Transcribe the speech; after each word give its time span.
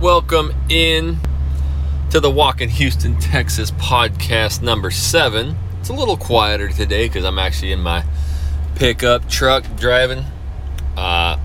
Welcome 0.00 0.54
in 0.70 1.18
to 2.08 2.20
the 2.20 2.30
Walk 2.30 2.62
in 2.62 2.70
Houston, 2.70 3.18
Texas 3.18 3.70
podcast 3.72 4.62
number 4.62 4.90
seven. 4.90 5.58
It's 5.78 5.90
a 5.90 5.92
little 5.92 6.16
quieter 6.16 6.70
today 6.70 7.06
because 7.06 7.22
I'm 7.26 7.38
actually 7.38 7.72
in 7.72 7.80
my 7.80 8.06
pickup 8.76 9.28
truck 9.28 9.62
driving. 9.76 10.24
Uh, 10.96 11.36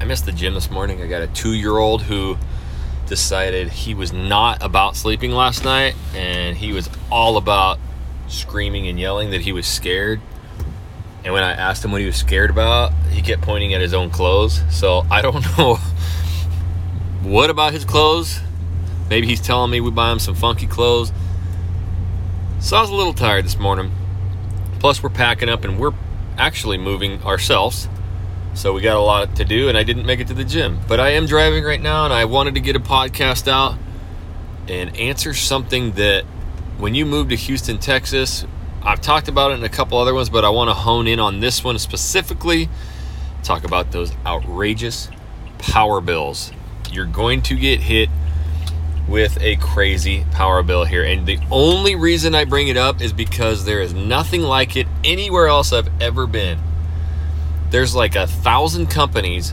I 0.00 0.04
missed 0.06 0.26
the 0.26 0.32
gym 0.32 0.54
this 0.54 0.72
morning. 0.72 1.02
I 1.02 1.06
got 1.06 1.22
a 1.22 1.28
two 1.28 1.52
year 1.52 1.78
old 1.78 2.02
who 2.02 2.36
decided 3.06 3.68
he 3.68 3.94
was 3.94 4.12
not 4.12 4.60
about 4.60 4.96
sleeping 4.96 5.30
last 5.30 5.62
night 5.62 5.94
and 6.16 6.56
he 6.56 6.72
was 6.72 6.90
all 7.12 7.36
about 7.36 7.78
screaming 8.26 8.88
and 8.88 8.98
yelling 8.98 9.30
that 9.30 9.42
he 9.42 9.52
was 9.52 9.68
scared. 9.68 10.20
And 11.24 11.32
when 11.32 11.44
I 11.44 11.52
asked 11.52 11.84
him 11.84 11.92
what 11.92 12.00
he 12.00 12.08
was 12.08 12.16
scared 12.16 12.50
about, 12.50 12.92
he 13.12 13.22
kept 13.22 13.42
pointing 13.42 13.72
at 13.72 13.80
his 13.80 13.94
own 13.94 14.10
clothes. 14.10 14.62
So 14.68 15.06
I 15.12 15.22
don't 15.22 15.44
know 15.58 15.78
what 17.24 17.50
about 17.50 17.72
his 17.72 17.84
clothes. 17.84 18.40
Maybe 19.08 19.26
he's 19.26 19.40
telling 19.40 19.70
me 19.70 19.80
we 19.80 19.90
buy 19.90 20.12
him 20.12 20.18
some 20.18 20.34
funky 20.34 20.66
clothes. 20.66 21.12
So 22.60 22.76
I 22.76 22.80
was 22.80 22.90
a 22.90 22.94
little 22.94 23.14
tired 23.14 23.44
this 23.44 23.58
morning. 23.58 23.92
Plus, 24.78 25.02
we're 25.02 25.10
packing 25.10 25.48
up 25.48 25.64
and 25.64 25.78
we're 25.78 25.94
actually 26.36 26.78
moving 26.78 27.22
ourselves. 27.22 27.88
So 28.54 28.72
we 28.72 28.82
got 28.82 28.96
a 28.96 29.00
lot 29.00 29.36
to 29.36 29.44
do, 29.44 29.68
and 29.68 29.76
I 29.76 29.82
didn't 29.82 30.06
make 30.06 30.20
it 30.20 30.28
to 30.28 30.34
the 30.34 30.44
gym. 30.44 30.78
But 30.86 31.00
I 31.00 31.10
am 31.10 31.26
driving 31.26 31.64
right 31.64 31.80
now, 31.80 32.04
and 32.04 32.14
I 32.14 32.26
wanted 32.26 32.54
to 32.54 32.60
get 32.60 32.76
a 32.76 32.80
podcast 32.80 33.48
out 33.48 33.76
and 34.68 34.96
answer 34.96 35.34
something 35.34 35.92
that 35.92 36.24
when 36.78 36.94
you 36.94 37.04
move 37.04 37.30
to 37.30 37.36
Houston, 37.36 37.78
Texas, 37.78 38.46
I've 38.82 39.00
talked 39.00 39.28
about 39.28 39.50
it 39.50 39.54
in 39.54 39.64
a 39.64 39.68
couple 39.68 39.98
other 39.98 40.14
ones, 40.14 40.28
but 40.28 40.44
I 40.44 40.50
want 40.50 40.68
to 40.68 40.74
hone 40.74 41.06
in 41.06 41.18
on 41.18 41.40
this 41.40 41.64
one 41.64 41.78
specifically. 41.78 42.68
Talk 43.42 43.64
about 43.64 43.92
those 43.92 44.12
outrageous 44.24 45.08
power 45.58 46.00
bills. 46.00 46.52
You're 46.94 47.06
going 47.06 47.42
to 47.42 47.56
get 47.56 47.80
hit 47.80 48.08
with 49.08 49.38
a 49.40 49.56
crazy 49.56 50.24
power 50.30 50.62
bill 50.62 50.84
here. 50.84 51.04
And 51.04 51.26
the 51.26 51.38
only 51.50 51.94
reason 51.94 52.34
I 52.34 52.44
bring 52.44 52.68
it 52.68 52.76
up 52.76 53.00
is 53.00 53.12
because 53.12 53.64
there 53.64 53.80
is 53.80 53.92
nothing 53.92 54.42
like 54.42 54.76
it 54.76 54.86
anywhere 55.02 55.46
else 55.46 55.72
I've 55.72 55.90
ever 56.00 56.26
been. 56.26 56.58
There's 57.70 57.94
like 57.94 58.14
a 58.16 58.26
thousand 58.26 58.86
companies 58.86 59.52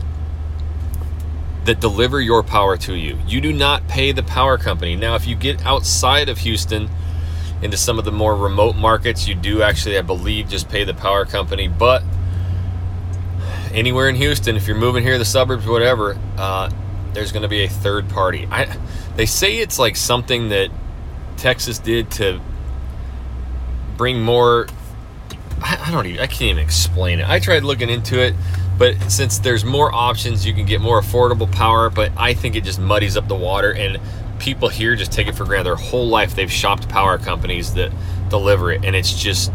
that 1.64 1.80
deliver 1.80 2.20
your 2.20 2.42
power 2.42 2.76
to 2.76 2.94
you. 2.94 3.18
You 3.26 3.40
do 3.40 3.52
not 3.52 3.86
pay 3.88 4.12
the 4.12 4.22
power 4.22 4.58
company. 4.58 4.96
Now, 4.96 5.14
if 5.14 5.26
you 5.26 5.36
get 5.36 5.64
outside 5.64 6.28
of 6.28 6.38
Houston 6.38 6.88
into 7.62 7.76
some 7.76 7.98
of 7.98 8.04
the 8.04 8.12
more 8.12 8.34
remote 8.34 8.74
markets, 8.74 9.28
you 9.28 9.34
do 9.34 9.62
actually, 9.62 9.96
I 9.96 10.02
believe, 10.02 10.48
just 10.48 10.68
pay 10.68 10.84
the 10.84 10.94
power 10.94 11.24
company. 11.24 11.68
But 11.68 12.02
anywhere 13.72 14.08
in 14.08 14.16
Houston, 14.16 14.56
if 14.56 14.66
you're 14.66 14.76
moving 14.76 15.04
here, 15.04 15.18
the 15.18 15.24
suburbs, 15.24 15.66
whatever, 15.66 16.18
uh, 16.36 16.70
there's 17.14 17.32
going 17.32 17.42
to 17.42 17.48
be 17.48 17.64
a 17.64 17.68
third 17.68 18.08
party. 18.08 18.48
I, 18.50 18.76
they 19.16 19.26
say 19.26 19.58
it's 19.58 19.78
like 19.78 19.96
something 19.96 20.48
that 20.50 20.70
Texas 21.36 21.78
did 21.78 22.10
to 22.12 22.40
bring 23.96 24.22
more. 24.22 24.66
I, 25.60 25.84
I 25.86 25.90
don't 25.90 26.06
even. 26.06 26.20
I 26.20 26.26
can't 26.26 26.42
even 26.42 26.58
explain 26.58 27.20
it. 27.20 27.28
I 27.28 27.38
tried 27.38 27.64
looking 27.64 27.90
into 27.90 28.20
it, 28.20 28.34
but 28.78 29.10
since 29.10 29.38
there's 29.38 29.64
more 29.64 29.92
options, 29.92 30.46
you 30.46 30.54
can 30.54 30.66
get 30.66 30.80
more 30.80 31.00
affordable 31.00 31.50
power. 31.50 31.90
But 31.90 32.12
I 32.16 32.34
think 32.34 32.56
it 32.56 32.64
just 32.64 32.80
muddies 32.80 33.16
up 33.16 33.28
the 33.28 33.36
water, 33.36 33.72
and 33.72 34.00
people 34.38 34.68
here 34.68 34.96
just 34.96 35.12
take 35.12 35.28
it 35.28 35.34
for 35.34 35.44
granted. 35.44 35.64
Their 35.64 35.76
whole 35.76 36.08
life 36.08 36.34
they've 36.34 36.52
shopped 36.52 36.88
power 36.88 37.18
companies 37.18 37.74
that 37.74 37.92
deliver 38.28 38.72
it, 38.72 38.84
and 38.84 38.96
it's 38.96 39.12
just. 39.12 39.52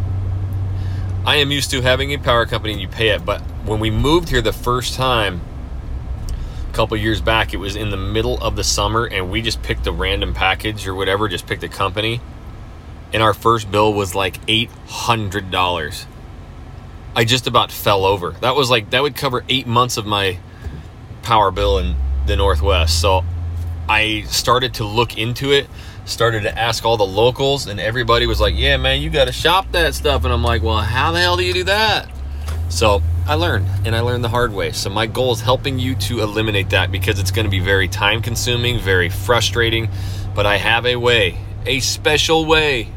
I 1.26 1.38
am 1.38 1.52
used 1.52 1.72
to 1.72 1.82
having 1.82 2.14
a 2.14 2.18
power 2.18 2.46
company 2.46 2.72
and 2.72 2.82
you 2.82 2.88
pay 2.88 3.10
it, 3.10 3.26
but 3.26 3.42
when 3.66 3.82
we 3.82 3.92
moved 3.92 4.30
here 4.30 4.42
the 4.42 4.54
first 4.54 4.94
time 4.94 5.42
couple 6.78 6.96
years 6.96 7.22
back 7.22 7.56
it 7.56 7.58
was 7.58 7.76
in 7.76 7.90
the 7.90 7.98
middle 7.98 8.38
of 8.38 8.56
the 8.56 8.64
summer 8.64 9.08
and 9.08 9.32
we 9.32 9.42
just 9.42 9.64
picked 9.64 9.88
a 9.88 9.92
random 9.92 10.32
package 10.36 10.88
or 10.88 10.94
whatever 10.94 11.28
just 11.28 11.48
picked 11.48 11.64
a 11.64 11.68
company 11.68 12.22
and 13.14 13.24
our 13.24 13.34
first 13.34 13.72
bill 13.72 13.92
was 13.92 14.14
like 14.14 14.40
$800 14.46 16.06
i 17.16 17.26
just 17.26 17.48
about 17.48 17.72
fell 17.72 18.06
over. 18.06 18.32
That 18.42 18.56
was 18.56 18.70
like 18.70 18.92
that 18.92 19.02
would 19.02 19.16
cover 19.16 19.44
eight 19.50 19.66
months 19.66 19.98
of 19.98 20.06
my 20.06 20.38
power 21.24 21.50
bill 21.50 21.80
in 21.80 21.96
the 22.28 22.36
northwest. 22.36 23.02
So 23.02 23.26
i 23.90 24.22
started 24.28 24.76
to 24.76 24.84
look 24.84 25.18
into 25.18 25.52
it 25.52 25.68
started 26.06 26.44
to 26.44 26.58
ask 26.58 26.86
all 26.86 26.96
the 26.96 27.06
locals 27.06 27.66
and 27.66 27.80
everybody 27.80 28.28
was 28.28 28.40
like 28.40 28.54
yeah 28.56 28.78
man 28.78 29.02
you 29.02 29.10
got 29.10 29.26
to 29.26 29.32
shop 29.32 29.72
that 29.72 29.96
stuff. 29.96 30.26
And 30.26 30.32
i'm 30.32 30.44
like 30.44 30.62
well 30.62 30.78
how 30.78 31.12
the 31.12 31.20
hell 31.20 31.38
do 31.38 31.44
you 31.44 31.56
do 31.56 31.64
that? 31.64 32.08
So 32.70 33.02
I 33.28 33.34
learned, 33.34 33.68
and 33.86 33.94
I 33.94 34.00
learned 34.00 34.24
the 34.24 34.30
hard 34.30 34.54
way. 34.54 34.72
So 34.72 34.90
my 34.90 35.06
goal 35.06 35.34
is 35.34 35.42
helping 35.42 35.80
you 35.80 35.96
to 35.96 36.22
eliminate 36.22 36.70
that 36.70 36.94
because 36.94 37.20
it's 37.20 37.30
going 37.30 37.44
to 37.44 37.52
be 37.52 37.60
very 37.60 37.90
time 37.90 38.22
consuming, 38.22 38.80
very 38.80 39.10
frustrating. 39.10 39.90
But 40.34 40.46
I 40.46 40.56
have 40.56 40.86
a 40.86 40.96
way, 40.96 41.38
a 41.66 41.82
special 41.82 42.46
way 42.46 42.88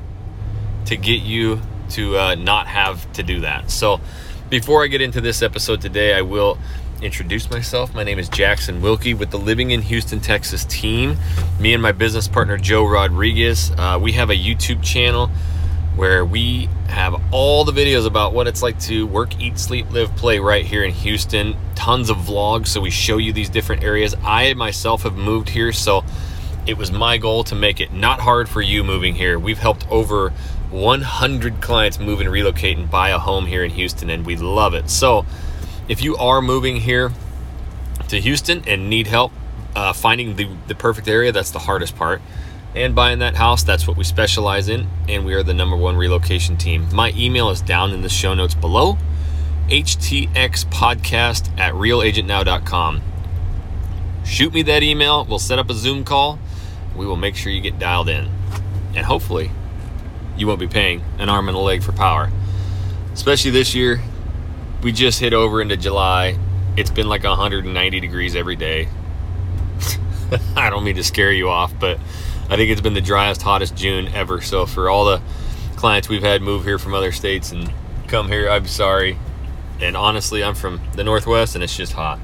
to 0.85 0.97
get 0.97 1.23
you 1.23 1.61
to 1.91 2.17
uh, 2.17 2.35
not 2.37 2.69
have 2.69 3.13
to 3.15 3.25
do 3.25 3.41
that. 3.41 3.73
So 3.73 4.01
before 4.49 4.85
I 4.85 4.87
get 4.87 5.01
into 5.01 5.21
this 5.21 5.43
episode 5.43 5.81
today, 5.81 6.15
I 6.15 6.23
will 6.23 6.59
introduce 7.03 7.51
myself. 7.51 7.93
My 7.93 8.05
name 8.05 8.21
is 8.21 8.29
Jackson 8.29 8.81
Wilkie 8.83 9.15
with 9.15 9.33
the 9.33 9.39
Living 9.39 9.73
in 9.73 9.83
Houston, 9.83 10.21
Texas 10.21 10.65
team. 10.65 11.17
Me 11.59 11.75
and 11.75 11.83
my 11.83 11.91
business 11.91 12.29
partner, 12.29 12.57
Joe 12.57 12.87
Rodriguez, 12.87 13.73
uh, 13.73 13.99
we 14.01 14.13
have 14.13 14.31
a 14.31 14.37
YouTube 14.37 14.81
channel 14.85 15.29
where 16.01 16.25
we 16.25 16.67
have 16.89 17.23
all 17.31 17.63
the 17.63 17.73
videos 17.73 18.07
about 18.07 18.33
what 18.33 18.47
it's 18.47 18.63
like 18.63 18.81
to 18.81 19.07
work, 19.07 19.39
eat, 19.39 19.59
sleep, 19.59 19.85
live, 19.91 20.09
play 20.17 20.39
right 20.39 20.65
here 20.65 20.83
in 20.83 20.93
Houston. 20.93 21.55
Tons 21.75 22.09
of 22.09 22.17
vlogs, 22.17 22.69
so 22.69 22.81
we 22.81 22.89
show 22.89 23.19
you 23.19 23.35
these 23.35 23.51
different 23.51 23.85
areas. 23.85 24.15
I 24.25 24.55
myself 24.55 25.03
have 25.03 25.15
moved 25.15 25.51
here, 25.51 25.73
so 25.73 26.03
it 26.67 26.79
was 26.79 26.91
my 26.91 27.19
goal 27.19 27.45
to 27.45 27.55
make 27.55 27.83
it 27.83 27.93
not 27.93 28.21
hard 28.21 28.49
for 28.49 28.63
you 28.63 28.83
moving 28.83 29.15
here. 29.15 29.39
We've 29.39 29.59
helped 29.59 29.87
over 29.91 30.31
100 30.71 31.61
clients 31.61 32.01
move 32.01 32.23
and 32.23 32.31
relocate 32.31 32.79
and 32.79 32.91
buy 32.91 33.11
a 33.11 33.19
home 33.19 33.45
here 33.45 33.63
in 33.63 33.73
Houston, 33.73 34.09
and 34.09 34.25
we 34.25 34.37
love 34.37 34.73
it. 34.73 34.89
So, 34.89 35.27
if 35.87 36.03
you 36.03 36.17
are 36.17 36.41
moving 36.41 36.77
here 36.77 37.13
to 38.09 38.19
Houston 38.19 38.63
and 38.67 38.89
need 38.89 39.07
help 39.07 39.33
uh, 39.77 39.93
finding 39.93 40.37
the, 40.37 40.49
the 40.67 40.75
perfect 40.75 41.09
area, 41.09 41.31
that's 41.31 41.51
the 41.51 41.59
hardest 41.59 41.95
part 41.95 42.23
and 42.75 42.95
buying 42.95 43.19
that 43.21 43.37
house. 43.37 43.63
That's 43.63 43.87
what 43.87 43.97
we 43.97 44.05
specialize 44.05 44.69
in, 44.69 44.89
and 45.09 45.25
we 45.25 45.35
are 45.35 45.43
the 45.43 45.55
number 45.55 45.77
one 45.77 45.97
relocation 45.97 46.57
team. 46.57 46.87
My 46.93 47.13
email 47.17 47.51
is 47.51 47.61
down 47.61 47.93
in 47.93 48.03
the 48.03 48.09
show 48.09 48.35
notes 48.35 48.55
below 48.55 48.99
htxpodcast 49.71 51.59
at 51.59 51.75
realagentnow.com. 51.75 53.03
Shoot 54.25 54.53
me 54.53 54.63
that 54.63 54.83
email. 54.83 55.25
We'll 55.25 55.39
set 55.39 55.59
up 55.59 55.71
a 55.71 55.75
Zoom 55.75 56.05
call. 56.05 56.39
We 56.97 57.07
will 57.07 57.17
make 57.17 57.37
sure 57.37 57.53
you 57.53 57.61
get 57.61 57.79
dialed 57.79 58.09
in. 58.09 58.29
And 58.95 59.07
hopefully, 59.07 59.51
you 60.37 60.47
won't 60.47 60.61
be 60.61 60.67
paying 60.67 61.03
an 61.19 61.29
arm 61.29 61.49
and 61.49 61.57
a 61.57 61.61
leg 61.61 61.83
for 61.83 61.93
power. 61.93 62.31
Especially 63.13 63.53
this 63.53 63.75
year, 63.75 64.03
we 64.83 64.93
just 64.93 65.21
hit 65.21 65.33
over 65.33 65.63
into 65.63 65.77
July. 65.77 66.37
It's 66.77 66.91
been 66.91 67.09
like 67.09 67.23
190 67.25 68.01
degrees 68.01 68.35
every 68.35 68.57
day. 68.57 68.89
I 70.57 70.71
don't 70.71 70.85
mean 70.85 70.97
to 70.97 71.05
scare 71.05 71.33
you 71.33 71.49
off, 71.49 71.73
but 71.79 71.99
I 72.51 72.57
think 72.57 72.69
it's 72.71 72.81
been 72.81 72.95
the 72.95 73.01
driest, 73.01 73.43
hottest 73.43 73.77
June 73.77 74.09
ever. 74.09 74.41
So 74.41 74.67
for 74.67 74.91
all 74.91 75.05
the 75.05 75.23
clients 75.77 76.09
we've 76.09 76.23
had 76.23 76.43
move 76.43 76.65
here 76.65 76.81
from 76.81 76.95
other 76.95 77.13
states 77.13 77.53
and 77.53 77.73
come 78.09 78.27
here, 78.27 78.51
I'm 78.51 78.67
sorry. 78.67 79.17
And 79.81 79.97
honestly, 79.97 80.43
I'm 80.43 80.57
from 80.57 80.81
the 80.95 81.05
Northwest 81.05 81.55
and 81.55 81.63
it's 81.63 81.77
just 81.77 81.93
hot. 81.93 82.19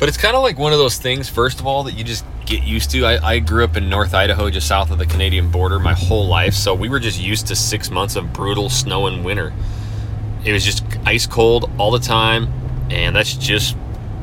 But 0.00 0.08
it's 0.08 0.16
kind 0.16 0.34
of 0.34 0.42
like 0.42 0.58
one 0.58 0.72
of 0.72 0.78
those 0.78 0.96
things, 0.96 1.28
first 1.28 1.60
of 1.60 1.66
all, 1.66 1.84
that 1.84 1.92
you 1.92 2.02
just 2.02 2.24
get 2.46 2.64
used 2.64 2.90
to. 2.92 3.04
I, 3.04 3.34
I, 3.34 3.38
grew 3.38 3.62
up 3.62 3.76
in 3.76 3.90
North 3.90 4.14
Idaho, 4.14 4.50
just 4.50 4.66
south 4.66 4.90
of 4.90 4.98
the 4.98 5.06
Canadian 5.06 5.50
border, 5.50 5.78
my 5.78 5.92
whole 5.92 6.26
life. 6.26 6.54
So 6.54 6.74
we 6.74 6.88
were 6.88 6.98
just 6.98 7.20
used 7.20 7.46
to 7.48 7.54
six 7.54 7.90
months 7.90 8.16
of 8.16 8.32
brutal 8.32 8.70
snow 8.70 9.06
and 9.06 9.22
winter. 9.22 9.52
It 10.44 10.52
was 10.52 10.64
just 10.64 10.82
ice 11.04 11.26
cold 11.26 11.70
all 11.78 11.90
the 11.90 12.00
time. 12.00 12.52
And 12.90 13.14
that's 13.14 13.34
just 13.34 13.76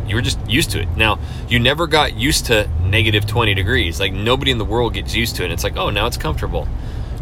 you 0.09 0.16
were 0.16 0.22
just 0.22 0.40
used 0.50 0.72
to 0.72 0.81
it. 0.81 0.88
Now, 0.97 1.20
you 1.47 1.59
never 1.59 1.88
got 1.88 2.16
used 2.16 2.47
to 2.47 2.68
negative 2.84 3.25
20 3.25 3.54
degrees. 3.54 4.00
Like 4.00 4.13
nobody 4.13 4.51
in 4.51 4.57
the 4.57 4.66
world 4.66 4.94
gets 4.94 5.16
used 5.16 5.36
to 5.38 5.45
it. 5.45 5.51
It's 5.51 5.63
like, 5.63 5.78
oh, 5.78 5.89
now 5.89 6.07
it's 6.07 6.18
comfortable. 6.18 6.68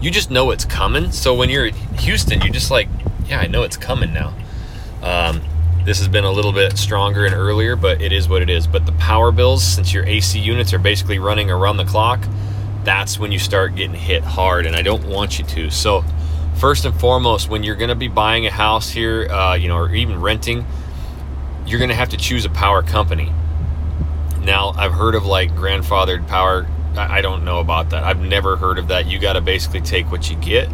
You 0.02 0.12
just 0.12 0.32
know 0.32 0.52
it's 0.52 0.66
coming. 0.66 1.12
So 1.12 1.34
when 1.34 1.50
you're 1.50 1.68
in 1.68 1.74
Houston, 2.00 2.42
you're 2.42 2.54
just 2.54 2.72
like, 2.72 2.88
yeah, 3.28 3.40
I 3.40 3.48
know 3.48 3.64
it's 3.64 3.78
coming 3.78 4.14
now. 4.14 4.34
Um, 5.02 5.42
this 5.86 6.00
has 6.00 6.08
been 6.08 6.26
a 6.26 6.32
little 6.32 6.52
bit 6.52 6.78
stronger 6.78 7.26
and 7.26 7.34
earlier, 7.34 7.76
but 7.76 8.02
it 8.02 8.12
is 8.12 8.28
what 8.28 8.42
it 8.42 8.50
is. 8.50 8.68
But 8.68 8.86
the 8.86 8.92
power 8.94 9.32
bills, 9.32 9.64
since 9.64 9.94
your 9.94 10.06
AC 10.06 10.38
units 10.40 10.74
are 10.74 10.80
basically 10.80 11.18
running 11.18 11.50
around 11.50 11.78
the 11.78 11.86
clock, 11.86 12.20
that's 12.84 13.18
when 13.18 13.32
you 13.32 13.40
start 13.40 13.76
getting 13.76 13.96
hit 13.96 14.24
hard. 14.24 14.66
And 14.66 14.76
I 14.76 14.82
don't 14.82 15.06
want 15.08 15.40
you 15.40 15.46
to. 15.46 15.70
So, 15.70 16.04
first 16.56 16.86
and 16.86 16.98
foremost, 17.00 17.50
when 17.50 17.64
you're 17.64 17.76
going 17.76 17.90
to 17.90 17.96
be 17.96 18.08
buying 18.08 18.46
a 18.46 18.52
house 18.52 18.90
here, 18.90 19.30
uh, 19.32 19.56
you 19.56 19.68
know, 19.68 19.78
or 19.78 19.94
even 19.94 20.20
renting, 20.20 20.66
you're 21.68 21.80
going 21.80 21.90
to 21.90 21.96
have 21.96 22.10
to 22.10 22.18
choose 22.18 22.46
a 22.46 22.50
power 22.50 22.82
company. 22.82 23.32
Now, 24.42 24.74
I've 24.78 24.94
heard 24.94 25.16
of 25.16 25.26
like 25.26 25.52
grandfathered 25.52 26.28
power. 26.28 26.66
I 26.96 27.22
don't 27.22 27.44
know 27.44 27.60
about 27.60 27.90
that. 27.92 28.04
I've 28.04 28.22
never 28.22 28.56
heard 28.56 28.80
of 28.80 28.88
that. 28.88 29.06
You 29.06 29.20
got 29.20 29.34
to 29.34 29.42
basically 29.42 29.82
take 29.82 30.10
what 30.10 30.30
you 30.30 30.38
get. 30.38 30.70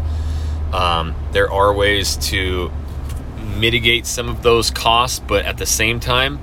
Um, 0.71 1.15
there 1.31 1.51
are 1.51 1.73
ways 1.73 2.15
to 2.29 2.71
mitigate 3.57 4.05
some 4.05 4.29
of 4.29 4.43
those 4.43 4.69
costs, 4.71 5.19
but 5.19 5.45
at 5.45 5.57
the 5.57 5.65
same 5.65 5.99
time, 5.99 6.39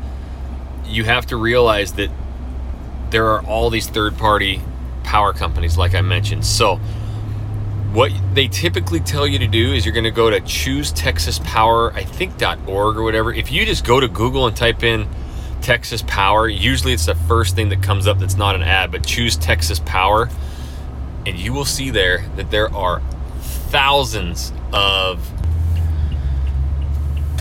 you 0.85 1.05
have 1.05 1.27
to 1.27 1.37
realize 1.37 1.93
that 1.95 2.11
there 3.11 3.29
are 3.29 3.45
all 3.45 3.71
these 3.71 3.89
third 3.89 4.19
party 4.19 4.61
power 5.05 5.33
companies, 5.33 5.79
like 5.79 5.95
I 5.95 6.01
mentioned. 6.01 6.45
So, 6.45 6.81
what 7.93 8.13
they 8.35 8.47
typically 8.47 9.01
tell 9.01 9.27
you 9.27 9.39
to 9.41 9.49
do 9.49 9.73
is 9.73 9.85
you're 9.85 9.95
going 9.95 10.05
to 10.05 10.13
go 10.13 10.31
to 10.31 10.41
choose 10.41 10.93
Texas 10.93 11.41
Power, 11.41 11.93
I 11.93 12.05
think 12.05 12.35
.org 12.69 12.97
or 12.97 13.03
whatever. 13.03 13.33
If 13.33 13.51
you 13.51 13.67
just 13.67 13.85
go 13.85 13.99
to 13.99 14.07
Google 14.07 14.47
and 14.47 14.57
type 14.57 14.85
in 14.85 15.09
Texas 15.61 16.03
Power, 16.07 16.49
usually 16.49 16.93
it's 16.93 17.07
the 17.07 17.17
first 17.17 17.57
thing 17.57 17.69
that 17.71 17.83
comes 17.83 18.07
up 18.07 18.21
that's 18.21 18.37
not 18.37 18.55
an 18.55 18.63
ad, 18.63 18.93
but 18.93 19.05
choose 19.05 19.37
Texas 19.37 19.81
Power, 19.81 20.29
and 21.27 21.37
you 21.37 21.53
will 21.53 21.65
see 21.65 21.91
there 21.91 22.25
that 22.37 22.51
there 22.51 22.73
are 22.75 23.03
thousands 23.41 24.53
of 24.73 25.40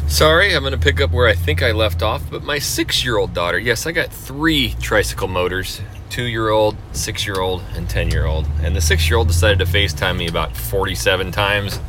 Sorry, 0.09 0.56
I'm 0.56 0.63
going 0.63 0.73
to 0.73 0.79
pick 0.79 1.00
up 1.00 1.11
where 1.11 1.27
I 1.27 1.35
think 1.35 1.61
I 1.61 1.71
left 1.71 2.01
off, 2.01 2.27
but 2.31 2.44
my 2.44 2.57
six 2.57 3.06
year 3.06 3.17
old 3.17 3.35
daughter, 3.35 3.59
yes, 3.59 3.85
I 3.85 3.91
got 3.91 4.11
three 4.11 4.73
tricycle 4.81 5.27
motors 5.27 5.81
two 6.09 6.23
year 6.23 6.50
old, 6.50 6.75
six 6.94 7.27
year 7.27 7.39
old, 7.39 7.61
and 7.75 7.88
10 7.88 8.09
year 8.09 8.25
old. 8.25 8.47
And 8.63 8.75
the 8.75 8.81
six 8.81 9.07
year 9.07 9.17
old 9.17 9.27
decided 9.27 9.59
to 9.59 9.65
FaceTime 9.65 10.17
me 10.17 10.27
about 10.27 10.57
47 10.57 11.31
times 11.31 11.79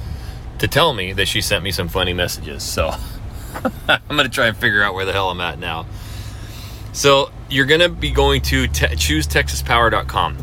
to 0.58 0.68
tell 0.68 0.92
me 0.92 1.14
that 1.14 1.28
she 1.28 1.40
sent 1.40 1.64
me 1.64 1.72
some 1.72 1.88
funny 1.88 2.12
messages. 2.12 2.62
So 2.62 2.90
I'm 3.88 4.00
going 4.16 4.24
to 4.24 4.28
try 4.28 4.48
and 4.48 4.56
figure 4.56 4.82
out 4.82 4.92
where 4.92 5.06
the 5.06 5.12
hell 5.12 5.30
I'm 5.30 5.40
at 5.40 5.58
now. 5.58 5.86
So 6.92 7.32
you're 7.48 7.66
going 7.66 7.80
to 7.80 7.88
be 7.88 8.10
going 8.10 8.42
to 8.42 8.68
te- 8.68 8.86
choosetexaspower.com. 8.86 10.36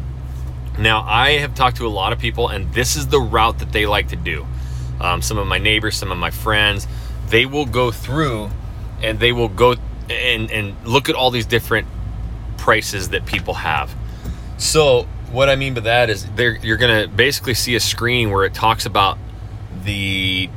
Now, 0.79 1.03
I 1.03 1.33
have 1.33 1.53
talked 1.53 1.77
to 1.77 1.85
a 1.85 1.89
lot 1.89 2.11
of 2.11 2.17
people, 2.19 2.49
and 2.49 2.73
this 2.73 2.95
is 2.95 3.07
the 3.07 3.19
route 3.19 3.59
that 3.59 3.71
they 3.71 3.85
like 3.85 4.07
to 4.09 4.15
do. 4.15 4.47
Um, 4.99 5.21
some 5.21 5.37
of 5.37 5.45
my 5.45 5.59
neighbors, 5.59 5.95
some 5.95 6.11
of 6.11 6.17
my 6.17 6.31
friends, 6.31 6.87
they 7.29 7.45
will 7.45 7.65
go 7.65 7.91
through 7.91 8.49
and 9.01 9.19
they 9.19 9.31
will 9.31 9.49
go 9.49 9.75
and, 10.09 10.49
and 10.51 10.75
look 10.85 11.09
at 11.09 11.15
all 11.15 11.31
these 11.31 11.45
different 11.45 11.87
prices 12.57 13.09
that 13.09 13.25
people 13.25 13.55
have. 13.55 13.93
So, 14.57 15.07
what 15.31 15.49
I 15.49 15.55
mean 15.55 15.73
by 15.73 15.81
that 15.81 16.09
is 16.09 16.25
you're 16.37 16.77
to 16.77 17.07
basically 17.13 17.53
see 17.53 17.75
a 17.75 17.79
screen 17.79 18.31
where 18.31 18.45
it 18.45 18.53
talks 18.53 18.85
about 18.85 19.17
the 19.83 20.49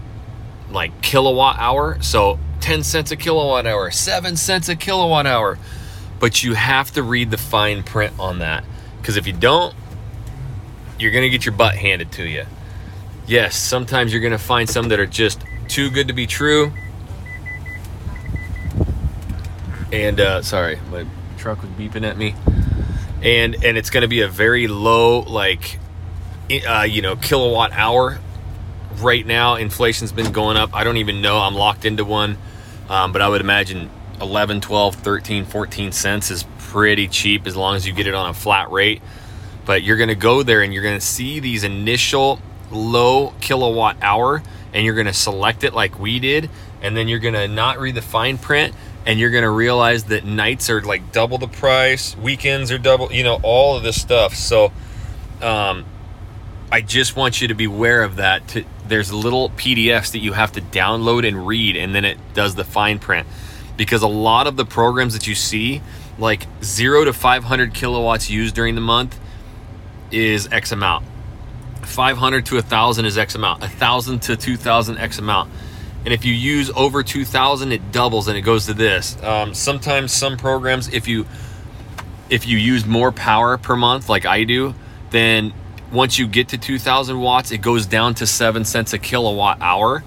like 0.70 1.02
kilowatt 1.02 1.58
hour. 1.58 2.00
So, 2.00 2.38
10 2.60 2.82
cents 2.84 3.10
a 3.10 3.16
kilowatt 3.16 3.66
hour, 3.66 3.90
7 3.90 4.36
cents 4.36 4.68
a 4.68 4.76
kilowatt 4.76 5.26
hour. 5.26 5.58
But 6.18 6.42
you 6.42 6.54
have 6.54 6.90
to 6.92 7.02
read 7.02 7.30
the 7.30 7.38
fine 7.38 7.82
print 7.82 8.12
on 8.18 8.40
that 8.40 8.64
because 8.98 9.16
if 9.16 9.26
you 9.26 9.32
don't, 9.32 9.74
you're 10.98 11.12
going 11.12 11.24
to 11.24 11.30
get 11.30 11.46
your 11.46 11.54
butt 11.54 11.76
handed 11.76 12.12
to 12.12 12.28
you. 12.28 12.44
Yes, 13.26 13.56
sometimes 13.56 14.12
you're 14.12 14.20
going 14.20 14.32
to 14.32 14.38
find 14.38 14.68
some 14.68 14.88
that 14.88 15.00
are 15.00 15.06
just 15.06 15.42
too 15.70 15.88
good 15.88 16.08
to 16.08 16.12
be 16.12 16.26
true. 16.26 16.72
And 19.92 20.20
uh, 20.20 20.42
sorry, 20.42 20.78
my 20.90 21.06
truck 21.38 21.62
was 21.62 21.70
beeping 21.70 22.04
at 22.04 22.16
me. 22.16 22.34
And 23.22 23.54
and 23.64 23.76
it's 23.78 23.90
going 23.90 24.02
to 24.02 24.08
be 24.08 24.22
a 24.22 24.28
very 24.28 24.66
low 24.66 25.20
like 25.20 25.78
uh, 26.68 26.82
you 26.82 27.02
know 27.02 27.16
kilowatt 27.16 27.72
hour. 27.72 28.18
Right 28.96 29.24
now, 29.24 29.54
inflation's 29.54 30.12
been 30.12 30.32
going 30.32 30.56
up. 30.56 30.74
I 30.74 30.84
don't 30.84 30.98
even 30.98 31.22
know. 31.22 31.38
I'm 31.38 31.54
locked 31.54 31.84
into 31.84 32.04
one, 32.04 32.36
um, 32.88 33.12
but 33.12 33.22
I 33.22 33.28
would 33.28 33.40
imagine 33.40 33.88
11, 34.20 34.60
12, 34.60 34.96
13, 34.96 35.44
14 35.46 35.92
cents 35.92 36.30
is 36.30 36.44
pretty 36.58 37.08
cheap 37.08 37.46
as 37.46 37.56
long 37.56 37.76
as 37.76 37.86
you 37.86 37.94
get 37.94 38.06
it 38.06 38.14
on 38.14 38.28
a 38.28 38.34
flat 38.34 38.70
rate. 38.70 39.00
But 39.64 39.82
you're 39.82 39.96
going 39.96 40.08
to 40.08 40.14
go 40.14 40.42
there 40.42 40.60
and 40.60 40.74
you're 40.74 40.82
going 40.82 40.98
to 40.98 41.06
see 41.06 41.40
these 41.40 41.64
initial 41.64 42.40
low 42.70 43.32
kilowatt 43.40 43.96
hour 44.02 44.42
and 44.72 44.84
you're 44.84 44.94
going 44.94 45.06
to 45.06 45.12
select 45.12 45.64
it 45.64 45.74
like 45.74 45.98
we 45.98 46.18
did 46.18 46.50
and 46.82 46.96
then 46.96 47.08
you're 47.08 47.18
going 47.18 47.34
to 47.34 47.48
not 47.48 47.78
read 47.78 47.94
the 47.94 48.02
fine 48.02 48.38
print 48.38 48.74
and 49.06 49.18
you're 49.18 49.30
going 49.30 49.44
to 49.44 49.50
realize 49.50 50.04
that 50.04 50.24
nights 50.24 50.70
are 50.70 50.80
like 50.82 51.12
double 51.12 51.38
the 51.38 51.48
price 51.48 52.16
weekends 52.16 52.70
are 52.70 52.78
double 52.78 53.12
you 53.12 53.22
know 53.22 53.40
all 53.42 53.76
of 53.76 53.82
this 53.82 54.00
stuff. 54.00 54.34
So 54.34 54.72
um, 55.42 55.84
i 56.70 56.80
just 56.80 57.16
want 57.16 57.40
you 57.40 57.48
to 57.48 57.54
be 57.54 57.64
aware 57.64 58.02
of 58.02 58.16
that. 58.16 58.46
To, 58.48 58.64
there's 58.86 59.12
little 59.12 59.50
pdfs 59.50 60.12
that 60.12 60.18
you 60.18 60.32
have 60.32 60.52
to 60.52 60.60
download 60.60 61.26
and 61.26 61.46
read 61.46 61.76
and 61.76 61.94
then 61.94 62.04
it 62.04 62.18
does 62.34 62.54
the 62.54 62.64
fine 62.64 62.98
print. 62.98 63.26
Because 63.76 64.02
a 64.02 64.08
lot 64.08 64.46
of 64.46 64.56
the 64.56 64.66
programs 64.66 65.14
that 65.14 65.26
you 65.26 65.34
see 65.34 65.80
like 66.18 66.46
0 66.62 67.04
to 67.04 67.12
500 67.12 67.72
kilowatts 67.72 68.28
used 68.28 68.54
during 68.54 68.74
the 68.74 68.80
month 68.80 69.18
is 70.10 70.48
x 70.52 70.72
amount 70.72 71.06
500 71.90 72.46
to 72.46 72.54
1000 72.56 73.04
is 73.04 73.18
x 73.18 73.34
amount 73.34 73.60
1000 73.60 74.20
to 74.22 74.36
2000 74.36 74.98
x 74.98 75.18
amount. 75.18 75.50
And 76.04 76.14
if 76.14 76.24
you 76.24 76.32
use 76.32 76.70
over 76.70 77.02
2000 77.02 77.72
it 77.72 77.92
doubles 77.92 78.28
and 78.28 78.38
it 78.38 78.42
goes 78.42 78.66
to 78.66 78.74
this. 78.74 79.20
Um, 79.22 79.54
sometimes 79.54 80.12
some 80.12 80.36
programs 80.36 80.88
if 80.88 81.08
you 81.08 81.26
if 82.30 82.46
you 82.46 82.56
use 82.56 82.86
more 82.86 83.10
power 83.10 83.58
per 83.58 83.74
month 83.74 84.08
like 84.08 84.24
i 84.24 84.44
do 84.44 84.72
then 85.10 85.52
once 85.92 86.16
you 86.18 86.28
get 86.28 86.48
to 86.50 86.58
2000 86.58 87.18
watts 87.18 87.50
it 87.50 87.58
goes 87.58 87.86
down 87.86 88.14
to 88.14 88.26
7 88.26 88.64
cents 88.64 88.92
a 88.92 88.98
kilowatt 88.98 89.58
hour. 89.60 90.02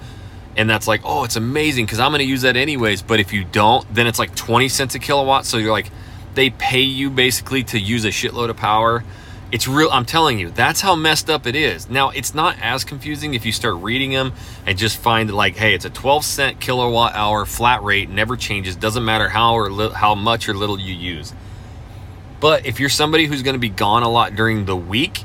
And 0.55 0.69
that's 0.69 0.87
like 0.87 1.01
oh 1.03 1.23
it's 1.23 1.35
amazing 1.35 1.85
because 1.85 1.99
i'm 1.99 2.11
going 2.11 2.19
to 2.19 2.25
use 2.25 2.43
that 2.43 2.55
anyways. 2.55 3.01
But 3.01 3.19
if 3.19 3.33
you 3.33 3.43
don't 3.43 3.85
then 3.93 4.07
it's 4.07 4.19
like 4.19 4.35
20 4.35 4.69
cents 4.69 4.95
a 4.95 4.99
kilowatt. 4.99 5.45
So 5.45 5.57
you're 5.57 5.71
like 5.71 5.91
they 6.33 6.49
pay 6.49 6.81
you 6.81 7.09
basically 7.09 7.63
to 7.65 7.79
use 7.79 8.05
a 8.05 8.09
shitload 8.09 8.49
of 8.49 8.57
power 8.57 9.03
it's 9.53 9.67
real, 9.67 9.89
I'm 9.91 10.05
telling 10.05 10.39
you, 10.39 10.49
that's 10.49 10.81
how 10.81 10.95
messed 10.95 11.29
up 11.29 11.45
it 11.45 11.55
is. 11.55 11.87
Now, 11.87 12.09
it's 12.09 12.33
not 12.33 12.57
as 12.59 12.83
confusing 12.83 13.35
if 13.35 13.45
you 13.45 13.51
start 13.51 13.75
reading 13.75 14.09
them 14.09 14.33
and 14.65 14.79
just 14.79 14.97
find 14.97 15.31
like, 15.31 15.55
hey, 15.55 15.75
it's 15.75 15.85
a 15.85 15.91
12 15.91 16.25
cent 16.25 16.59
kilowatt 16.59 17.13
hour 17.13 17.45
flat 17.45 17.83
rate, 17.83 18.09
never 18.09 18.35
changes, 18.35 18.75
doesn't 18.75 19.05
matter 19.05 19.29
how 19.29 19.53
or 19.53 19.69
li- 19.69 19.93
how 19.93 20.15
much 20.15 20.49
or 20.49 20.55
little 20.55 20.79
you 20.79 20.95
use. 20.95 21.33
But 22.39 22.65
if 22.65 22.79
you're 22.79 22.89
somebody 22.89 23.27
who's 23.27 23.43
going 23.43 23.53
to 23.53 23.59
be 23.59 23.69
gone 23.69 24.01
a 24.01 24.09
lot 24.09 24.35
during 24.35 24.65
the 24.65 24.75
week 24.75 25.23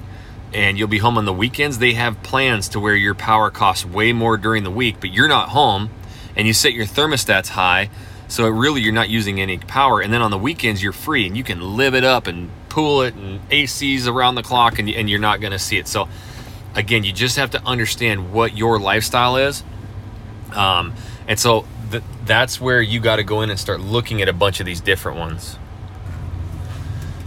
and 0.53 0.79
you'll 0.79 0.89
be 0.89 0.99
home 0.99 1.17
on 1.17 1.25
the 1.25 1.33
weekends, 1.33 1.79
they 1.79 1.95
have 1.95 2.23
plans 2.23 2.69
to 2.71 2.81
where 2.81 2.95
your 2.95 3.15
power 3.15 3.51
costs 3.51 3.87
way 3.87 4.13
more 4.13 4.37
during 4.37 4.63
the 4.63 4.71
week, 4.71 4.97
but 5.01 5.11
you're 5.11 5.27
not 5.29 5.49
home 5.49 5.89
and 6.37 6.47
you 6.47 6.53
set 6.53 6.75
your 6.75 6.85
thermostats 6.85 7.49
high. 7.49 7.89
So 8.29 8.47
really, 8.47 8.83
you're 8.83 8.93
not 8.93 9.09
using 9.09 9.41
any 9.41 9.57
power. 9.59 10.01
And 10.01 10.13
then 10.13 10.21
on 10.21 10.31
the 10.31 10.39
weekends, 10.39 10.83
you're 10.83 10.93
free 10.93 11.27
and 11.27 11.37
you 11.37 11.43
can 11.43 11.77
live 11.77 11.95
it 11.95 12.05
up 12.05 12.27
and 12.27 12.51
pool 12.69 13.03
it 13.03 13.15
and 13.15 13.41
ACs 13.49 14.07
around 14.07 14.35
the 14.35 14.43
clock 14.43 14.79
and, 14.79 14.89
and 14.89 15.09
you're 15.09 15.19
not 15.19 15.41
going 15.41 15.53
to 15.53 15.59
see 15.59 15.79
it. 15.79 15.89
So 15.89 16.09
again, 16.75 17.05
you 17.05 17.13
just 17.13 17.37
have 17.37 17.51
to 17.53 17.65
understand 17.65 18.33
what 18.33 18.57
your 18.57 18.79
lifestyle 18.79 19.37
is. 19.37 19.65
Um, 20.55 20.95
and 21.27 21.39
so 21.39 21.65
th- 21.91 22.03
that's 22.27 22.61
where 22.61 22.83
you 22.83 23.01
got 23.01 23.17
to 23.17 23.25
go 23.25 23.41
in 23.41 23.49
and 23.49 23.59
start 23.59 23.81
looking 23.81 24.21
at 24.21 24.29
a 24.29 24.35
bunch 24.35 24.61
of 24.61 24.67
these 24.67 24.83
different 24.83 25.19
ones. 25.19 25.59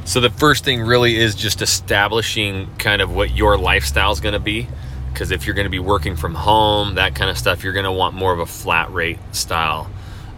So 0.06 0.20
the 0.20 0.30
first 0.30 0.64
thing 0.64 0.82
really 0.82 1.16
is 1.16 1.34
just 1.34 1.64
establishing 1.64 2.70
kind 2.78 3.02
of 3.02 3.12
what 3.12 3.36
your 3.36 3.58
lifestyle 3.58 4.12
is 4.12 4.20
going 4.20 4.34
to 4.34 4.40
be. 4.40 4.68
Because 5.12 5.32
if 5.32 5.46
you're 5.46 5.56
going 5.56 5.66
to 5.66 5.72
be 5.72 5.80
working 5.80 6.16
from 6.16 6.36
home, 6.36 6.96
that 6.96 7.16
kind 7.16 7.30
of 7.30 7.38
stuff, 7.38 7.64
you're 7.64 7.74
going 7.74 7.86
to 7.86 7.92
want 7.92 8.16
more 8.16 8.32
of 8.32 8.40
a 8.40 8.46
flat 8.46 8.92
rate 8.94 9.20
style 9.32 9.90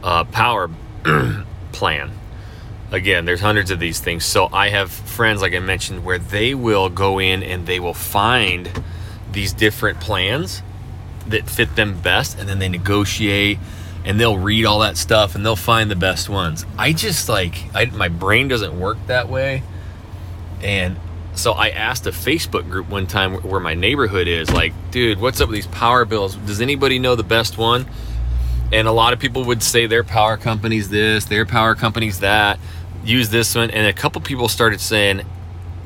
uh, 0.03 0.23
power 0.25 0.69
plan 1.71 2.11
again, 2.93 3.25
there's 3.25 3.41
hundreds 3.41 3.71
of 3.71 3.79
these 3.79 3.99
things. 3.99 4.23
So 4.23 4.47
I 4.53 4.69
have 4.69 4.91
friends, 4.91 5.41
like 5.41 5.53
I 5.53 5.59
mentioned, 5.59 6.05
where 6.05 6.19
they 6.19 6.53
will 6.53 6.89
go 6.89 7.19
in 7.19 7.43
and 7.43 7.65
they 7.65 7.79
will 7.79 7.95
find 7.95 8.71
these 9.31 9.51
different 9.51 9.99
plans 9.99 10.61
that 11.27 11.49
fit 11.49 11.75
them 11.75 11.99
best, 11.99 12.37
and 12.37 12.47
then 12.47 12.59
they 12.59 12.69
negotiate 12.69 13.57
and 14.05 14.19
they'll 14.19 14.37
read 14.37 14.65
all 14.65 14.79
that 14.79 14.97
stuff 14.97 15.33
and 15.33 15.45
they'll 15.45 15.55
find 15.55 15.89
the 15.89 15.95
best 15.95 16.29
ones. 16.29 16.65
I 16.77 16.93
just 16.93 17.29
like 17.29 17.55
I, 17.73 17.85
my 17.85 18.09
brain 18.09 18.47
doesn't 18.47 18.77
work 18.77 18.97
that 19.07 19.29
way, 19.29 19.63
and 20.61 20.97
so 21.35 21.53
I 21.53 21.69
asked 21.69 22.05
a 22.05 22.11
Facebook 22.11 22.69
group 22.69 22.89
one 22.89 23.07
time 23.07 23.35
where 23.35 23.61
my 23.61 23.73
neighborhood 23.73 24.27
is 24.27 24.51
like, 24.51 24.73
dude, 24.91 25.19
what's 25.19 25.41
up 25.41 25.47
with 25.47 25.55
these 25.55 25.67
power 25.67 26.05
bills? 26.05 26.35
Does 26.35 26.61
anybody 26.61 26.99
know 26.99 27.15
the 27.15 27.23
best 27.23 27.57
one? 27.57 27.87
And 28.73 28.87
a 28.87 28.91
lot 28.91 29.13
of 29.13 29.19
people 29.19 29.45
would 29.45 29.63
say 29.63 29.85
their 29.85 30.03
power 30.03 30.35
company's 30.35 30.89
this, 30.89 31.25
their 31.25 31.45
power 31.45 31.75
company's 31.75 32.19
that 32.19 32.59
use 33.03 33.29
this 33.29 33.55
one. 33.55 33.71
And 33.71 33.87
a 33.87 33.93
couple 33.93 34.21
people 34.21 34.47
started 34.47 34.79
saying, 34.81 35.21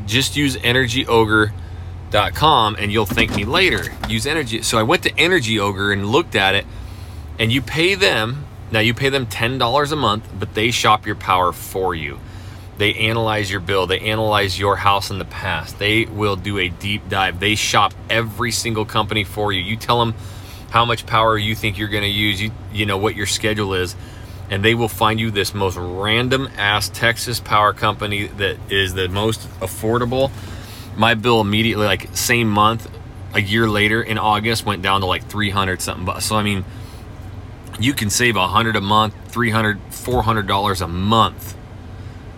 just 0.06 0.38
use 0.38 0.56
energyogre.com 0.58 2.76
and 2.80 2.92
you'll 2.92 3.06
thank 3.06 3.36
me 3.36 3.46
later. 3.46 3.86
Use 4.08 4.26
energy. 4.26 4.62
So 4.62 4.78
I 4.78 4.84
went 4.84 5.04
to 5.04 5.14
Energy 5.18 5.60
Ogre 5.60 5.92
and 5.92 6.08
looked 6.08 6.36
at 6.36 6.56
it, 6.56 6.66
and 7.40 7.52
you 7.52 7.62
pay 7.62 7.96
them. 7.96 8.46
Now 8.72 8.80
you 8.80 8.94
pay 8.94 9.10
them 9.10 9.28
$10 9.28 9.92
a 9.92 9.96
month, 9.96 10.30
but 10.38 10.54
they 10.54 10.72
shop 10.72 11.06
your 11.06 11.16
power 11.16 11.54
for 11.54 11.96
you. 11.96 12.20
They 12.78 12.94
analyze 12.94 13.50
your 13.50 13.62
bill. 13.62 13.88
They 13.88 14.00
analyze 14.00 14.60
your 14.60 14.76
house 14.76 15.10
in 15.10 15.20
the 15.20 15.26
past. 15.26 15.80
They 15.80 16.06
will 16.06 16.36
do 16.36 16.60
a 16.60 16.70
deep 16.70 17.10
dive. 17.10 17.40
They 17.40 17.56
shop 17.56 17.94
every 18.10 18.52
single 18.52 18.86
company 18.86 19.24
for 19.24 19.52
you. 19.52 19.62
You 19.62 19.78
tell 19.78 20.00
them 20.00 20.14
how 20.70 20.86
much 20.86 21.06
power 21.06 21.38
you 21.38 21.56
think 21.56 21.78
you're 21.78 21.88
going 21.88 22.04
to 22.04 22.10
use. 22.10 22.42
You 22.42 22.52
you 22.72 22.86
know 22.86 22.98
what 22.98 23.16
your 23.16 23.26
schedule 23.26 23.74
is 23.74 23.96
and 24.50 24.64
they 24.64 24.76
will 24.76 24.88
find 24.88 25.20
you 25.20 25.32
this 25.32 25.54
most 25.54 25.78
random 25.78 26.50
ass 26.58 26.90
Texas 26.90 27.40
power 27.40 27.74
company 27.74 28.28
that 28.28 28.58
is 28.70 28.94
the 28.94 29.10
most 29.10 29.42
affordable. 29.60 30.32
My 30.96 31.14
bill 31.14 31.42
immediately, 31.42 31.86
like 31.86 32.16
same 32.16 32.50
month, 32.50 32.90
a 33.34 33.42
year 33.42 33.70
later 33.70 34.02
in 34.02 34.18
August, 34.18 34.66
went 34.66 34.82
down 34.82 35.02
to 35.02 35.06
like 35.06 35.28
300 35.28 35.82
something. 35.82 36.06
Bucks. 36.06 36.26
So, 36.26 36.38
I 36.38 36.44
mean, 36.44 36.64
you 37.80 37.94
can 37.94 38.10
save 38.10 38.36
a 38.36 38.48
hundred 38.48 38.76
a 38.76 38.82
month, 38.82 39.14
300, 39.28 39.80
400 39.90 40.48
dollars 40.48 40.82
a 40.82 40.88
month 40.88 41.56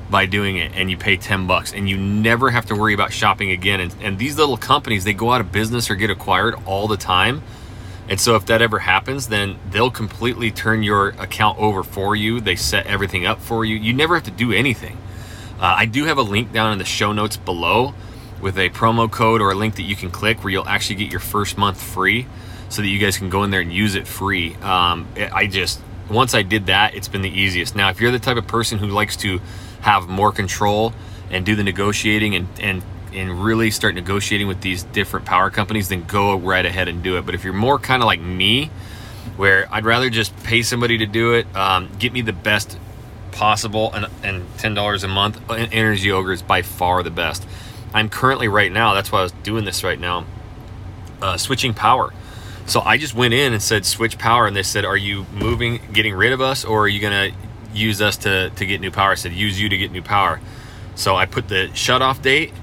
by 0.10 0.26
doing 0.26 0.58
it 0.58 0.72
and 0.74 0.90
you 0.90 0.98
pay 0.98 1.16
10 1.16 1.46
bucks 1.46 1.72
and 1.72 1.88
you 1.88 1.96
never 1.96 2.50
have 2.50 2.66
to 2.66 2.74
worry 2.74 2.96
about 2.96 3.14
shopping 3.14 3.52
again 3.52 3.80
and, 3.80 3.96
and 4.02 4.18
these 4.18 4.40
little 4.40 4.58
companies 4.58 5.04
they 5.04 5.14
go 5.14 5.32
out 5.32 5.40
of 5.40 5.52
business 5.52 5.92
or 5.92 5.94
get 5.94 6.10
acquired 6.10 6.56
all 6.66 6.88
the 6.88 6.98
time 6.98 7.44
and 8.10 8.20
so 8.20 8.36
if 8.36 8.46
that 8.48 8.62
ever 8.62 8.80
happens 8.80 9.28
then 9.28 9.58
they'll 9.70 9.92
completely 9.92 10.52
turn 10.52 10.84
your 10.84 11.10
account 11.10 11.58
over 11.60 11.84
for 11.84 12.16
you. 12.16 12.42
They 12.42 12.56
set 12.56 12.88
everything 12.88 13.26
up 13.26 13.40
for 13.40 13.64
you. 13.64 13.76
You 13.76 13.94
never 13.94 14.16
have 14.16 14.26
to 14.26 14.32
do 14.32 14.52
anything. 14.52 14.98
Uh, 15.60 15.76
i 15.78 15.86
do 15.86 16.06
have 16.06 16.18
a 16.18 16.22
link 16.22 16.52
down 16.52 16.72
in 16.74 16.78
the 16.78 16.86
show 16.86 17.14
notes 17.14 17.38
below 17.38 17.94
with 18.42 18.58
a 18.58 18.70
promo 18.70 19.10
code 19.12 19.42
or 19.42 19.52
a 19.52 19.56
link 19.56 19.76
that 19.76 19.84
you 19.84 19.96
can 19.96 20.10
click 20.10 20.44
where 20.44 20.52
you'll 20.52 20.68
actually 20.68 20.96
get 20.96 21.12
your 21.12 21.20
first 21.20 21.58
month 21.58 21.82
free 21.82 22.26
so 22.70 22.82
that 22.82 22.88
you 22.88 23.00
guys 23.00 23.18
can 23.18 23.30
go 23.30 23.44
in 23.44 23.52
there 23.52 23.62
and 23.62 23.72
use 23.72 23.96
it 23.96 24.08
free. 24.08 24.56
Um, 24.56 25.08
i 25.18 25.48
just 25.48 25.80
once 26.10 26.34
i 26.34 26.42
did 26.42 26.66
that 26.66 26.96
it's 26.96 27.08
been 27.08 27.22
the 27.22 27.30
easiest. 27.30 27.76
Now 27.76 27.90
if 27.90 28.02
you're 28.02 28.12
the 28.12 28.20
type 28.20 28.38
of 28.38 28.48
person 28.48 28.80
who 28.80 28.88
likes 28.88 29.16
to 29.18 29.40
have 29.82 30.08
more 30.10 30.32
control 30.32 30.94
and 31.30 31.46
do 31.46 31.56
the 31.56 31.64
negotiating 31.64 32.36
and 32.36 32.48
and 32.60 32.84
and 33.14 33.44
really 33.44 33.72
start 33.72 33.96
negotiating 33.96 34.48
with 34.48 34.62
these 34.62 34.84
different 34.84 35.26
power 35.26 35.50
companies, 35.50 35.90
then 35.90 36.04
go 36.04 36.36
right 36.36 36.66
ahead 36.66 36.88
and 36.88 37.04
do 37.04 37.18
it. 37.18 37.26
But 37.26 37.36
if 37.36 37.44
you're 37.44 37.54
more 37.54 37.80
kind 37.80 38.02
of 38.02 38.08
like 38.08 38.22
me, 38.22 38.72
where 39.38 39.68
I'd 39.72 39.86
rather 39.86 40.10
just 40.10 40.36
pay 40.44 40.62
somebody 40.62 41.00
to 41.00 41.06
do 41.06 41.34
it, 41.34 41.54
um, 41.56 41.90
get 42.00 42.14
me 42.14 42.22
the 42.22 42.34
best 42.34 42.78
possible, 43.32 43.94
and, 43.94 44.08
and 44.24 44.46
ten 44.58 44.74
dollars 44.74 45.04
a 45.04 45.08
month, 45.08 45.40
Energy 45.50 46.12
Ogre 46.12 46.34
is 46.34 46.42
by 46.42 46.62
far 46.62 47.04
the 47.04 47.12
best. 47.12 47.48
I'm 47.94 48.10
currently 48.10 48.48
right 48.48 48.72
now. 48.72 48.94
That's 48.94 49.12
why 49.12 49.20
I 49.20 49.24
was 49.24 49.32
doing 49.32 49.66
this 49.66 49.84
right 49.84 50.00
now. 50.00 50.26
Uh, 51.22 51.38
switching 51.38 51.74
power. 51.74 52.14
So 52.66 52.82
I 52.82 52.98
just 52.98 53.16
went 53.16 53.34
in 53.34 53.52
and 53.54 53.62
said 53.62 53.86
switch 53.86 54.18
power, 54.18 54.46
and 54.46 54.56
they 54.56 54.64
said, 54.64 54.86
"Are 54.86 54.98
you 54.98 55.26
moving, 55.34 55.80
getting 55.92 56.14
rid 56.14 56.34
of 56.34 56.42
us, 56.42 56.64
or 56.64 56.82
are 56.82 56.88
you 56.88 57.00
gonna 57.00 57.32
use 57.74 58.02
us 58.02 58.18
to, 58.18 58.50
to 58.52 58.66
get 58.66 58.82
new 58.82 58.92
power. 58.92 59.12
I 59.12 59.16
said, 59.16 59.34
use 59.34 59.60
you 59.60 59.70
to 59.70 59.78
get 59.78 59.92
new 59.92 60.02
power. 60.02 60.40
So 60.96 61.16
I 61.16 61.26
put 61.26 61.48
the 61.48 61.74
shut 61.74 62.02
off 62.02 62.22
date. 62.22 62.54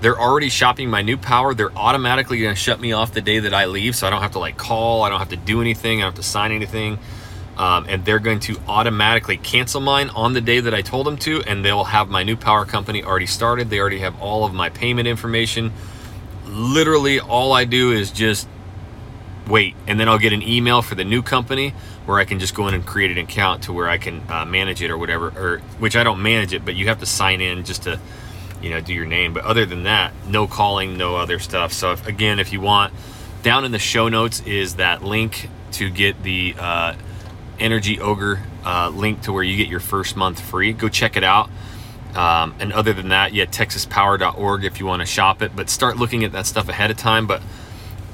They're 0.00 0.18
already 0.18 0.50
shopping 0.50 0.90
my 0.90 1.02
new 1.02 1.16
power. 1.16 1.54
They're 1.54 1.76
automatically 1.76 2.38
going 2.40 2.54
to 2.54 2.60
shut 2.60 2.80
me 2.80 2.92
off 2.92 3.12
the 3.12 3.20
day 3.20 3.38
that 3.40 3.54
I 3.54 3.66
leave. 3.66 3.96
So 3.96 4.06
I 4.06 4.10
don't 4.10 4.22
have 4.22 4.32
to 4.32 4.38
like 4.38 4.56
call. 4.56 5.02
I 5.02 5.08
don't 5.08 5.18
have 5.18 5.30
to 5.30 5.36
do 5.36 5.60
anything. 5.60 6.00
I 6.00 6.02
don't 6.02 6.12
have 6.12 6.22
to 6.22 6.22
sign 6.22 6.52
anything. 6.52 6.98
Um, 7.56 7.86
and 7.88 8.04
they're 8.04 8.18
going 8.18 8.40
to 8.40 8.56
automatically 8.68 9.38
cancel 9.38 9.80
mine 9.80 10.10
on 10.10 10.34
the 10.34 10.42
day 10.42 10.60
that 10.60 10.74
I 10.74 10.82
told 10.82 11.06
them 11.06 11.16
to. 11.18 11.42
And 11.42 11.64
they'll 11.64 11.84
have 11.84 12.08
my 12.08 12.22
new 12.22 12.36
power 12.36 12.66
company 12.66 13.02
already 13.02 13.26
started. 13.26 13.70
They 13.70 13.80
already 13.80 14.00
have 14.00 14.20
all 14.20 14.44
of 14.44 14.52
my 14.52 14.68
payment 14.68 15.08
information. 15.08 15.72
Literally, 16.46 17.18
all 17.18 17.52
I 17.52 17.64
do 17.64 17.92
is 17.92 18.10
just 18.10 18.46
wait. 19.48 19.74
And 19.86 19.98
then 19.98 20.08
I'll 20.08 20.18
get 20.18 20.32
an 20.32 20.42
email 20.42 20.82
for 20.82 20.94
the 20.94 21.04
new 21.04 21.22
company 21.22 21.74
where 22.04 22.18
I 22.18 22.24
can 22.24 22.38
just 22.38 22.54
go 22.54 22.68
in 22.68 22.74
and 22.74 22.84
create 22.86 23.10
an 23.10 23.18
account 23.18 23.64
to 23.64 23.72
where 23.72 23.88
I 23.88 23.98
can 23.98 24.22
uh, 24.28 24.44
manage 24.44 24.82
it 24.82 24.90
or 24.90 24.98
whatever, 24.98 25.28
or 25.28 25.58
which 25.78 25.96
I 25.96 26.04
don't 26.04 26.22
manage 26.22 26.52
it, 26.52 26.64
but 26.64 26.74
you 26.74 26.88
have 26.88 27.00
to 27.00 27.06
sign 27.06 27.40
in 27.40 27.64
just 27.64 27.82
to, 27.84 27.98
you 28.62 28.70
know, 28.70 28.80
do 28.80 28.92
your 28.92 29.06
name. 29.06 29.32
But 29.32 29.44
other 29.44 29.66
than 29.66 29.84
that, 29.84 30.12
no 30.28 30.46
calling, 30.46 30.96
no 30.96 31.16
other 31.16 31.38
stuff. 31.38 31.72
So 31.72 31.92
if, 31.92 32.06
again, 32.06 32.38
if 32.38 32.52
you 32.52 32.60
want, 32.60 32.92
down 33.42 33.64
in 33.64 33.72
the 33.72 33.78
show 33.78 34.08
notes 34.08 34.40
is 34.40 34.76
that 34.76 35.02
link 35.02 35.48
to 35.72 35.90
get 35.90 36.22
the 36.22 36.54
uh, 36.58 36.94
Energy 37.58 38.00
Ogre 38.00 38.42
uh, 38.64 38.90
link 38.90 39.22
to 39.22 39.32
where 39.32 39.42
you 39.42 39.56
get 39.56 39.68
your 39.68 39.80
first 39.80 40.16
month 40.16 40.40
free. 40.40 40.72
Go 40.72 40.88
check 40.88 41.16
it 41.16 41.24
out. 41.24 41.50
Um, 42.14 42.54
and 42.58 42.72
other 42.72 42.92
than 42.92 43.10
that, 43.10 43.34
yeah, 43.34 43.44
texaspower.org 43.44 44.64
if 44.64 44.80
you 44.80 44.86
want 44.86 45.00
to 45.00 45.06
shop 45.06 45.42
it, 45.42 45.54
but 45.54 45.68
start 45.68 45.98
looking 45.98 46.24
at 46.24 46.32
that 46.32 46.46
stuff 46.46 46.68
ahead 46.68 46.90
of 46.90 46.96
time. 46.96 47.26
But 47.26 47.42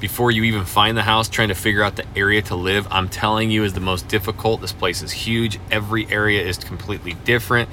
before 0.01 0.29
you 0.31 0.43
even 0.43 0.65
find 0.65 0.97
the 0.97 1.03
house, 1.03 1.29
trying 1.29 1.47
to 1.47 1.55
figure 1.55 1.81
out 1.81 1.95
the 1.95 2.05
area 2.13 2.41
to 2.43 2.55
live, 2.55 2.85
I'm 2.91 3.07
telling 3.07 3.49
you, 3.49 3.63
is 3.63 3.73
the 3.73 3.79
most 3.79 4.09
difficult. 4.09 4.59
This 4.59 4.73
place 4.73 5.01
is 5.01 5.13
huge. 5.13 5.57
Every 5.71 6.05
area 6.11 6.45
is 6.45 6.57
completely 6.57 7.13
different, 7.23 7.69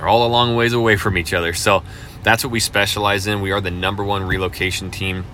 they're 0.00 0.08
all 0.08 0.26
a 0.26 0.32
long 0.32 0.56
ways 0.56 0.72
away 0.72 0.96
from 0.96 1.18
each 1.18 1.34
other. 1.34 1.52
So 1.52 1.82
that's 2.22 2.42
what 2.42 2.50
we 2.50 2.58
specialize 2.58 3.26
in. 3.26 3.42
We 3.42 3.50
are 3.50 3.60
the 3.60 3.70
number 3.70 4.02
one 4.02 4.22
relocation 4.22 4.90
team. 4.90 5.26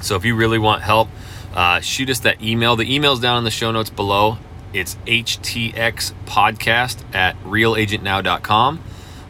So 0.00 0.16
if 0.16 0.24
you 0.24 0.34
really 0.34 0.58
want 0.58 0.80
help, 0.80 1.10
uh, 1.52 1.80
shoot 1.80 2.08
us 2.08 2.20
that 2.20 2.42
email. 2.42 2.76
The 2.76 2.94
email's 2.94 3.20
down 3.20 3.36
in 3.36 3.44
the 3.44 3.50
show 3.50 3.70
notes 3.70 3.90
below. 3.90 4.38
It's 4.72 4.94
htxpodcast 5.06 7.14
at 7.14 7.36
realagentnow.com. 7.42 8.80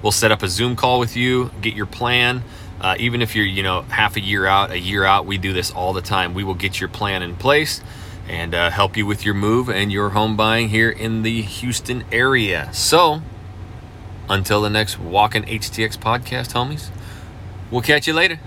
We'll 0.03 0.13
set 0.13 0.31
up 0.31 0.45
a 0.45 0.49
Zoom 0.49 0.77
call 0.77 1.01
with 1.01 1.17
you, 1.17 1.51
get 1.61 1.75
your 1.75 1.87
plan. 1.87 2.45
Uh, 2.81 2.95
even 3.01 3.23
if 3.23 3.35
you're, 3.35 3.45
you 3.45 3.65
know, 3.65 3.83
half 3.83 4.17
a 4.17 4.21
year 4.21 4.47
out, 4.47 4.71
a 4.71 4.79
year 4.79 5.05
out, 5.05 5.27
we 5.27 5.37
do 5.37 5.53
this 5.53 5.73
all 5.73 5.93
the 5.93 6.01
time. 6.01 6.33
We 6.33 6.45
will 6.45 6.55
get 6.55 6.81
your 6.81 6.89
plan 6.89 7.25
in 7.25 7.35
place 7.35 7.83
and 8.29 8.55
uh, 8.55 8.71
help 8.71 8.97
you 8.97 9.05
with 9.05 9.25
your 9.25 9.35
move 9.35 9.69
and 9.69 9.91
your 9.91 10.11
home 10.11 10.37
buying 10.37 10.69
here 10.69 10.91
in 10.91 11.23
the 11.23 11.43
Houston 11.43 12.05
area. 12.13 12.69
So, 12.73 13.23
until 14.31 14.63
the 14.63 14.71
next 14.71 14.99
Walking 14.99 15.43
HTX 15.43 15.99
podcast, 15.99 16.53
homies, 16.53 16.89
we'll 17.71 17.83
catch 17.83 18.07
you 18.07 18.15
later. 18.15 18.39